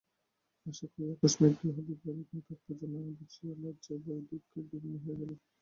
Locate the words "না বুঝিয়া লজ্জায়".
2.93-3.99